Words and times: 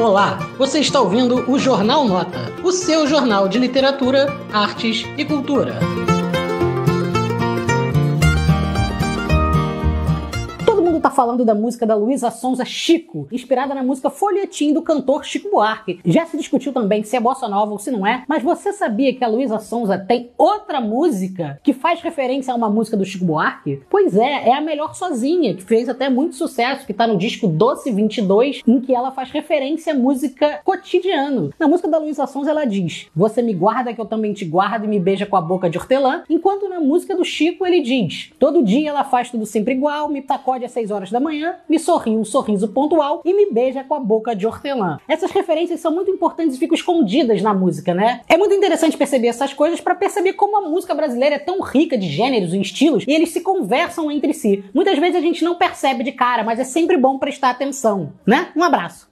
Olá, 0.00 0.38
você 0.56 0.78
está 0.78 0.98
ouvindo 0.98 1.44
o 1.46 1.58
Jornal 1.58 2.06
Nota, 2.06 2.38
o 2.64 2.72
seu 2.72 3.06
jornal 3.06 3.46
de 3.46 3.58
literatura, 3.58 4.34
artes 4.50 5.04
e 5.18 5.26
cultura. 5.26 5.78
Tá 10.98 11.10
falando 11.10 11.44
da 11.44 11.54
música 11.54 11.86
da 11.86 11.94
Luísa 11.94 12.30
Sonza 12.30 12.64
Chico, 12.64 13.28
inspirada 13.30 13.74
na 13.74 13.82
música 13.82 14.08
Folhetim 14.08 14.72
do 14.72 14.82
cantor 14.82 15.24
Chico 15.24 15.50
Buarque. 15.50 16.00
Já 16.04 16.24
se 16.26 16.36
discutiu 16.36 16.72
também 16.72 17.02
se 17.02 17.14
é 17.16 17.20
bossa 17.20 17.46
nova 17.46 17.72
ou 17.72 17.78
se 17.78 17.90
não 17.90 18.06
é, 18.06 18.24
mas 18.26 18.42
você 18.42 18.72
sabia 18.72 19.14
que 19.14 19.22
a 19.22 19.28
Luísa 19.28 19.58
Sonza 19.58 19.98
tem 19.98 20.30
outra 20.36 20.80
música 20.80 21.60
que 21.62 21.72
faz 21.72 22.00
referência 22.00 22.52
a 22.52 22.56
uma 22.56 22.70
música 22.70 22.96
do 22.96 23.04
Chico 23.04 23.24
Buarque? 23.24 23.82
Pois 23.90 24.16
é, 24.16 24.48
é 24.48 24.54
a 24.54 24.60
Melhor 24.60 24.94
Sozinha, 24.94 25.54
que 25.54 25.62
fez 25.62 25.88
até 25.88 26.08
muito 26.08 26.34
sucesso, 26.34 26.86
que 26.86 26.94
tá 26.94 27.06
no 27.06 27.18
disco 27.18 27.46
Doce 27.46 27.90
22, 27.92 28.62
em 28.66 28.80
que 28.80 28.94
ela 28.94 29.10
faz 29.10 29.30
referência 29.30 29.92
à 29.92 29.96
música 29.96 30.60
Cotidiano. 30.64 31.52
Na 31.58 31.68
música 31.68 31.88
da 31.88 31.98
Luísa 31.98 32.26
Sonza 32.26 32.50
ela 32.50 32.64
diz: 32.64 33.08
"Você 33.14 33.42
me 33.42 33.52
guarda 33.52 33.92
que 33.92 34.00
eu 34.00 34.06
também 34.06 34.32
te 34.32 34.44
guardo 34.44 34.84
e 34.84 34.88
me 34.88 34.98
beija 34.98 35.26
com 35.26 35.36
a 35.36 35.40
boca 35.40 35.68
de 35.68 35.76
hortelã", 35.76 36.22
enquanto 36.28 36.68
na 36.68 36.80
música 36.80 37.14
do 37.14 37.24
Chico 37.24 37.66
ele 37.66 37.80
diz: 37.80 38.32
"Todo 38.38 38.62
dia 38.62 38.88
ela 38.88 39.04
faz 39.04 39.30
tudo 39.30 39.44
sempre 39.44 39.74
igual, 39.74 40.08
me 40.08 40.22
tacode 40.22 40.64
às 40.64 40.72
6 40.80 40.90
horas 40.90 41.10
da 41.10 41.20
manhã, 41.20 41.56
me 41.68 41.78
sorri 41.78 42.16
um 42.16 42.24
sorriso 42.24 42.68
pontual 42.68 43.20
e 43.24 43.34
me 43.34 43.52
beija 43.52 43.84
com 43.84 43.94
a 43.94 44.00
boca 44.00 44.34
de 44.34 44.46
hortelã. 44.46 44.98
Essas 45.06 45.30
referências 45.30 45.80
são 45.80 45.94
muito 45.94 46.10
importantes 46.10 46.56
e 46.56 46.58
ficam 46.58 46.74
escondidas 46.74 47.42
na 47.42 47.52
música, 47.52 47.92
né? 47.92 48.22
É 48.28 48.36
muito 48.38 48.54
interessante 48.54 48.96
perceber 48.96 49.28
essas 49.28 49.52
coisas 49.52 49.80
para 49.80 49.94
perceber 49.94 50.32
como 50.34 50.56
a 50.56 50.68
música 50.68 50.94
brasileira 50.94 51.36
é 51.36 51.38
tão 51.38 51.60
rica 51.60 51.98
de 51.98 52.08
gêneros 52.08 52.54
e 52.54 52.60
estilos 52.60 53.04
e 53.06 53.12
eles 53.12 53.30
se 53.30 53.42
conversam 53.42 54.10
entre 54.10 54.32
si. 54.32 54.64
Muitas 54.72 54.98
vezes 54.98 55.16
a 55.16 55.20
gente 55.20 55.44
não 55.44 55.56
percebe 55.56 56.02
de 56.02 56.12
cara, 56.12 56.42
mas 56.42 56.58
é 56.58 56.64
sempre 56.64 56.96
bom 56.96 57.18
prestar 57.18 57.50
atenção, 57.50 58.12
né? 58.26 58.48
Um 58.56 58.64
abraço. 58.64 59.09